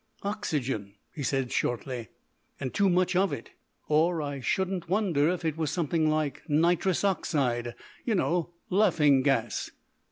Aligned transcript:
"Oxygen," 0.23 0.95
he 1.13 1.21
said, 1.21 1.51
shortly, 1.51 2.07
"and 2.59 2.73
too 2.73 2.89
much 2.89 3.15
of 3.15 3.31
it! 3.31 3.51
Or 3.87 4.19
I 4.19 4.39
shouldn't 4.39 4.89
wonder 4.89 5.29
if 5.29 5.45
it 5.45 5.57
was 5.57 5.69
something 5.69 6.09
like 6.09 6.41
nitrous 6.49 7.03
oxide 7.03 7.75
you 8.03 8.15
know, 8.15 8.49
laughing 8.71 9.21
gas." 9.21 9.69